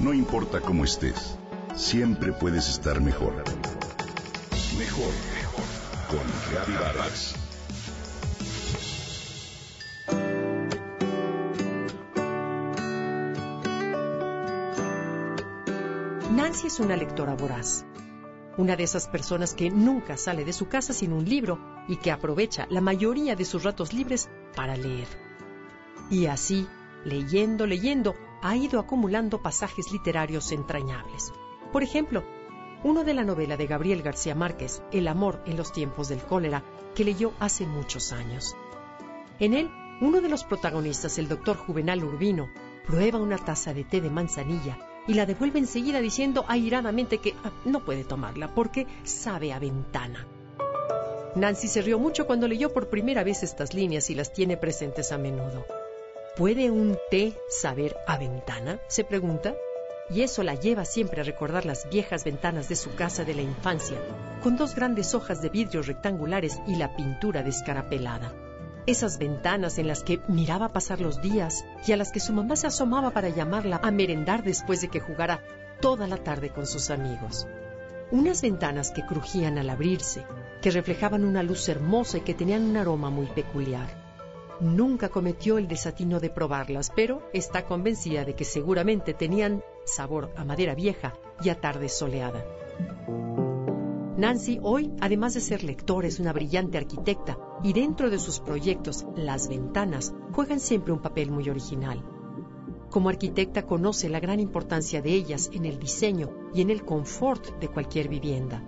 No 0.00 0.14
importa 0.14 0.62
cómo 0.62 0.84
estés, 0.84 1.36
siempre 1.76 2.32
puedes 2.32 2.70
estar 2.70 3.02
mejor. 3.02 3.34
Mejor, 4.78 5.12
mejor. 5.34 5.64
Con 6.08 6.20
Reavivadas. 6.50 7.34
Nancy 16.34 16.68
es 16.68 16.80
una 16.80 16.96
lectora 16.96 17.34
voraz. 17.34 17.84
Una 18.56 18.76
de 18.76 18.84
esas 18.84 19.06
personas 19.06 19.52
que 19.52 19.68
nunca 19.68 20.16
sale 20.16 20.46
de 20.46 20.54
su 20.54 20.66
casa 20.68 20.94
sin 20.94 21.12
un 21.12 21.26
libro 21.26 21.60
y 21.88 21.96
que 21.96 22.10
aprovecha 22.10 22.66
la 22.70 22.80
mayoría 22.80 23.36
de 23.36 23.44
sus 23.44 23.64
ratos 23.64 23.92
libres 23.92 24.30
para 24.56 24.78
leer. 24.78 25.08
Y 26.08 26.24
así, 26.24 26.66
leyendo, 27.04 27.66
leyendo, 27.66 28.14
ha 28.42 28.56
ido 28.56 28.80
acumulando 28.80 29.42
pasajes 29.42 29.92
literarios 29.92 30.52
entrañables. 30.52 31.32
Por 31.72 31.82
ejemplo, 31.82 32.24
uno 32.82 33.04
de 33.04 33.14
la 33.14 33.24
novela 33.24 33.56
de 33.56 33.66
Gabriel 33.66 34.02
García 34.02 34.34
Márquez, 34.34 34.82
El 34.90 35.08
amor 35.08 35.42
en 35.46 35.56
los 35.56 35.72
tiempos 35.72 36.08
del 36.08 36.20
cólera, 36.22 36.64
que 36.94 37.04
leyó 37.04 37.32
hace 37.38 37.66
muchos 37.66 38.12
años. 38.12 38.56
En 39.38 39.54
él, 39.54 39.70
uno 40.00 40.20
de 40.20 40.28
los 40.28 40.44
protagonistas, 40.44 41.18
el 41.18 41.28
doctor 41.28 41.56
Juvenal 41.56 42.02
Urbino, 42.02 42.48
prueba 42.86 43.18
una 43.18 43.38
taza 43.38 43.74
de 43.74 43.84
té 43.84 44.00
de 44.00 44.10
manzanilla 44.10 44.78
y 45.06 45.14
la 45.14 45.26
devuelve 45.26 45.58
enseguida 45.58 46.00
diciendo 46.00 46.44
airadamente 46.48 47.18
que 47.18 47.34
ah, 47.44 47.52
no 47.64 47.84
puede 47.84 48.04
tomarla 48.04 48.54
porque 48.54 48.86
sabe 49.04 49.52
a 49.52 49.58
ventana. 49.58 50.26
Nancy 51.36 51.68
se 51.68 51.82
rió 51.82 51.98
mucho 51.98 52.26
cuando 52.26 52.48
leyó 52.48 52.72
por 52.72 52.88
primera 52.88 53.22
vez 53.22 53.42
estas 53.42 53.74
líneas 53.74 54.10
y 54.10 54.14
las 54.14 54.32
tiene 54.32 54.56
presentes 54.56 55.12
a 55.12 55.18
menudo. 55.18 55.64
¿Puede 56.36 56.70
un 56.70 56.96
té 57.10 57.34
saber 57.48 57.96
a 58.06 58.16
ventana? 58.16 58.80
se 58.86 59.02
pregunta. 59.02 59.54
Y 60.08 60.22
eso 60.22 60.42
la 60.42 60.54
lleva 60.54 60.84
siempre 60.84 61.20
a 61.20 61.24
recordar 61.24 61.66
las 61.66 61.88
viejas 61.88 62.24
ventanas 62.24 62.68
de 62.68 62.76
su 62.76 62.94
casa 62.94 63.24
de 63.24 63.34
la 63.34 63.42
infancia, 63.42 63.98
con 64.42 64.56
dos 64.56 64.74
grandes 64.74 65.14
hojas 65.14 65.42
de 65.42 65.48
vidrio 65.48 65.82
rectangulares 65.82 66.60
y 66.66 66.76
la 66.76 66.94
pintura 66.96 67.42
descarapelada. 67.42 68.32
Esas 68.86 69.18
ventanas 69.18 69.78
en 69.78 69.88
las 69.88 70.02
que 70.02 70.20
miraba 70.28 70.72
pasar 70.72 71.00
los 71.00 71.20
días 71.20 71.64
y 71.86 71.92
a 71.92 71.96
las 71.96 72.12
que 72.12 72.20
su 72.20 72.32
mamá 72.32 72.56
se 72.56 72.68
asomaba 72.68 73.10
para 73.10 73.28
llamarla 73.28 73.80
a 73.82 73.90
merendar 73.90 74.42
después 74.42 74.80
de 74.80 74.88
que 74.88 75.00
jugara 75.00 75.44
toda 75.80 76.06
la 76.06 76.16
tarde 76.16 76.50
con 76.50 76.66
sus 76.66 76.90
amigos. 76.90 77.46
Unas 78.10 78.40
ventanas 78.40 78.90
que 78.92 79.04
crujían 79.04 79.58
al 79.58 79.68
abrirse, 79.68 80.24
que 80.62 80.70
reflejaban 80.70 81.24
una 81.24 81.42
luz 81.42 81.68
hermosa 81.68 82.18
y 82.18 82.22
que 82.22 82.34
tenían 82.34 82.64
un 82.64 82.76
aroma 82.76 83.10
muy 83.10 83.26
peculiar. 83.26 83.99
Nunca 84.60 85.08
cometió 85.08 85.56
el 85.56 85.68
desatino 85.68 86.20
de 86.20 86.28
probarlas, 86.28 86.92
pero 86.94 87.22
está 87.32 87.64
convencida 87.64 88.26
de 88.26 88.34
que 88.34 88.44
seguramente 88.44 89.14
tenían 89.14 89.62
sabor 89.86 90.32
a 90.36 90.44
madera 90.44 90.74
vieja 90.74 91.14
y 91.42 91.48
a 91.48 91.58
tarde 91.58 91.88
soleada. 91.88 92.44
Nancy 94.18 94.58
hoy, 94.62 94.92
además 95.00 95.32
de 95.32 95.40
ser 95.40 95.64
lectora, 95.64 96.08
es 96.08 96.20
una 96.20 96.34
brillante 96.34 96.76
arquitecta 96.76 97.38
y 97.64 97.72
dentro 97.72 98.10
de 98.10 98.18
sus 98.18 98.40
proyectos, 98.40 99.06
las 99.16 99.48
ventanas 99.48 100.12
juegan 100.34 100.60
siempre 100.60 100.92
un 100.92 101.00
papel 101.00 101.30
muy 101.30 101.48
original. 101.48 102.04
Como 102.90 103.08
arquitecta 103.08 103.64
conoce 103.64 104.10
la 104.10 104.20
gran 104.20 104.40
importancia 104.40 105.00
de 105.00 105.14
ellas 105.14 105.48
en 105.54 105.64
el 105.64 105.78
diseño 105.78 106.50
y 106.52 106.60
en 106.60 106.68
el 106.68 106.84
confort 106.84 107.58
de 107.60 107.68
cualquier 107.68 108.08
vivienda. 108.08 108.62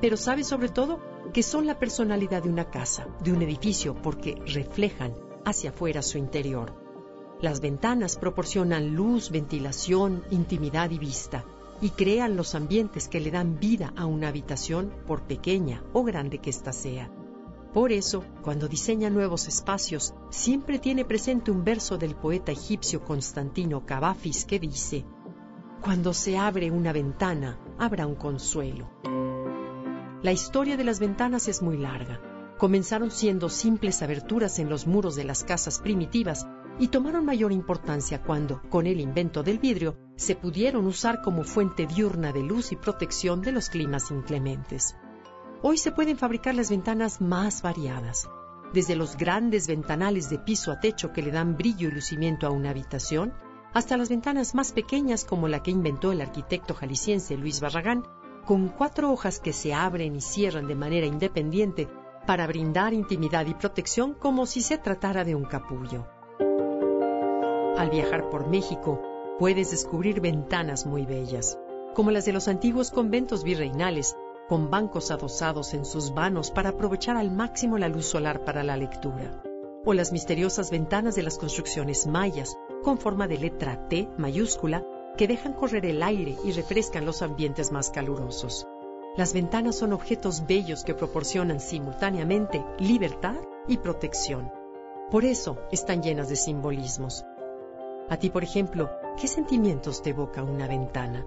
Pero 0.00 0.16
sabe 0.16 0.42
sobre 0.42 0.68
todo 0.68 0.98
que 1.32 1.44
son 1.44 1.68
la 1.68 1.78
personalidad 1.78 2.42
de 2.42 2.48
una 2.48 2.70
casa, 2.70 3.06
de 3.22 3.32
un 3.32 3.42
edificio, 3.42 3.94
porque 3.94 4.34
reflejan 4.46 5.27
hacia 5.48 5.70
afuera 5.70 6.02
su 6.02 6.18
interior. 6.18 6.74
Las 7.40 7.60
ventanas 7.60 8.16
proporcionan 8.16 8.94
luz, 8.94 9.30
ventilación, 9.30 10.24
intimidad 10.30 10.90
y 10.90 10.98
vista 10.98 11.44
y 11.80 11.90
crean 11.90 12.36
los 12.36 12.54
ambientes 12.54 13.08
que 13.08 13.20
le 13.20 13.30
dan 13.30 13.58
vida 13.58 13.92
a 13.96 14.06
una 14.06 14.28
habitación, 14.28 14.92
por 15.06 15.22
pequeña 15.22 15.82
o 15.92 16.02
grande 16.02 16.38
que 16.38 16.50
ésta 16.50 16.72
sea. 16.72 17.10
Por 17.72 17.92
eso, 17.92 18.24
cuando 18.42 18.66
diseña 18.66 19.10
nuevos 19.10 19.46
espacios, 19.46 20.14
siempre 20.30 20.78
tiene 20.78 21.04
presente 21.04 21.50
un 21.50 21.62
verso 21.64 21.98
del 21.98 22.16
poeta 22.16 22.50
egipcio 22.50 23.04
Constantino 23.04 23.86
Cavafis 23.86 24.44
que 24.44 24.58
dice, 24.58 25.04
Cuando 25.80 26.12
se 26.12 26.36
abre 26.36 26.70
una 26.70 26.92
ventana, 26.92 27.58
habrá 27.78 28.06
un 28.06 28.16
consuelo. 28.16 28.88
La 30.22 30.32
historia 30.32 30.76
de 30.76 30.84
las 30.84 30.98
ventanas 30.98 31.46
es 31.46 31.62
muy 31.62 31.76
larga. 31.76 32.20
Comenzaron 32.58 33.12
siendo 33.12 33.48
simples 33.48 34.02
aberturas 34.02 34.58
en 34.58 34.68
los 34.68 34.88
muros 34.88 35.14
de 35.14 35.22
las 35.22 35.44
casas 35.44 35.78
primitivas 35.78 36.44
y 36.80 36.88
tomaron 36.88 37.24
mayor 37.24 37.52
importancia 37.52 38.20
cuando, 38.22 38.60
con 38.68 38.88
el 38.88 39.00
invento 39.00 39.44
del 39.44 39.60
vidrio, 39.60 39.96
se 40.16 40.34
pudieron 40.34 40.86
usar 40.86 41.22
como 41.22 41.44
fuente 41.44 41.86
diurna 41.86 42.32
de 42.32 42.42
luz 42.42 42.72
y 42.72 42.76
protección 42.76 43.42
de 43.42 43.52
los 43.52 43.68
climas 43.68 44.10
inclementes. 44.10 44.96
Hoy 45.62 45.78
se 45.78 45.92
pueden 45.92 46.18
fabricar 46.18 46.56
las 46.56 46.70
ventanas 46.70 47.20
más 47.20 47.62
variadas, 47.62 48.28
desde 48.72 48.96
los 48.96 49.16
grandes 49.16 49.68
ventanales 49.68 50.28
de 50.28 50.38
piso 50.38 50.72
a 50.72 50.80
techo 50.80 51.12
que 51.12 51.22
le 51.22 51.30
dan 51.30 51.56
brillo 51.56 51.88
y 51.88 51.92
lucimiento 51.92 52.48
a 52.48 52.50
una 52.50 52.70
habitación, 52.70 53.34
hasta 53.72 53.96
las 53.96 54.08
ventanas 54.08 54.56
más 54.56 54.72
pequeñas 54.72 55.24
como 55.24 55.46
la 55.46 55.62
que 55.62 55.70
inventó 55.70 56.10
el 56.10 56.20
arquitecto 56.20 56.74
jalisciense 56.74 57.36
Luis 57.36 57.60
Barragán, 57.60 58.04
con 58.44 58.68
cuatro 58.68 59.12
hojas 59.12 59.38
que 59.38 59.52
se 59.52 59.74
abren 59.74 60.16
y 60.16 60.20
cierran 60.20 60.66
de 60.66 60.74
manera 60.74 61.06
independiente 61.06 61.86
para 62.28 62.46
brindar 62.46 62.92
intimidad 62.92 63.46
y 63.46 63.54
protección 63.54 64.12
como 64.12 64.44
si 64.44 64.60
se 64.60 64.76
tratara 64.76 65.24
de 65.24 65.34
un 65.34 65.46
capullo. 65.46 66.06
Al 67.78 67.88
viajar 67.88 68.28
por 68.28 68.46
México, 68.46 69.00
puedes 69.38 69.70
descubrir 69.70 70.20
ventanas 70.20 70.84
muy 70.84 71.06
bellas, 71.06 71.58
como 71.94 72.10
las 72.10 72.26
de 72.26 72.34
los 72.34 72.46
antiguos 72.46 72.90
conventos 72.90 73.44
virreinales, 73.44 74.14
con 74.46 74.68
bancos 74.68 75.10
adosados 75.10 75.72
en 75.72 75.86
sus 75.86 76.12
vanos 76.12 76.50
para 76.50 76.68
aprovechar 76.68 77.16
al 77.16 77.30
máximo 77.30 77.78
la 77.78 77.88
luz 77.88 78.04
solar 78.04 78.44
para 78.44 78.62
la 78.62 78.76
lectura, 78.76 79.42
o 79.86 79.94
las 79.94 80.12
misteriosas 80.12 80.70
ventanas 80.70 81.14
de 81.14 81.22
las 81.22 81.38
construcciones 81.38 82.06
mayas, 82.06 82.58
con 82.82 82.98
forma 82.98 83.26
de 83.26 83.38
letra 83.38 83.88
T 83.88 84.06
mayúscula, 84.18 84.84
que 85.16 85.28
dejan 85.28 85.54
correr 85.54 85.86
el 85.86 86.02
aire 86.02 86.36
y 86.44 86.52
refrescan 86.52 87.06
los 87.06 87.22
ambientes 87.22 87.72
más 87.72 87.88
calurosos. 87.88 88.66
Las 89.18 89.32
ventanas 89.32 89.74
son 89.74 89.92
objetos 89.92 90.46
bellos 90.46 90.84
que 90.84 90.94
proporcionan 90.94 91.58
simultáneamente 91.58 92.64
libertad 92.78 93.34
y 93.66 93.78
protección. 93.78 94.52
Por 95.10 95.24
eso 95.24 95.58
están 95.72 96.04
llenas 96.04 96.28
de 96.28 96.36
simbolismos. 96.36 97.24
A 98.08 98.16
ti, 98.16 98.30
por 98.30 98.44
ejemplo, 98.44 98.88
¿qué 99.20 99.26
sentimientos 99.26 100.02
te 100.02 100.10
evoca 100.10 100.44
una 100.44 100.68
ventana? 100.68 101.26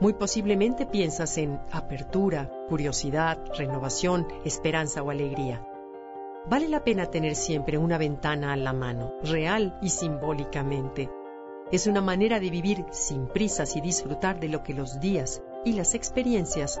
Muy 0.00 0.14
posiblemente 0.14 0.86
piensas 0.86 1.36
en 1.36 1.60
apertura, 1.72 2.50
curiosidad, 2.70 3.38
renovación, 3.54 4.26
esperanza 4.46 5.02
o 5.02 5.10
alegría. 5.10 5.62
Vale 6.48 6.70
la 6.70 6.84
pena 6.84 7.04
tener 7.04 7.34
siempre 7.34 7.76
una 7.76 7.98
ventana 7.98 8.54
a 8.54 8.56
la 8.56 8.72
mano, 8.72 9.12
real 9.22 9.78
y 9.82 9.90
simbólicamente. 9.90 11.10
Es 11.70 11.86
una 11.86 12.00
manera 12.00 12.40
de 12.40 12.48
vivir 12.48 12.86
sin 12.92 13.26
prisas 13.26 13.76
y 13.76 13.82
disfrutar 13.82 14.40
de 14.40 14.48
lo 14.48 14.62
que 14.62 14.72
los 14.72 15.00
días 15.00 15.42
y 15.66 15.74
las 15.74 15.92
experiencias 15.92 16.80